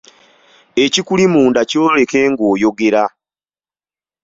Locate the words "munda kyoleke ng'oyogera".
1.33-3.03